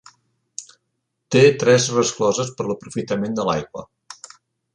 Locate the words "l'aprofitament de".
2.71-3.47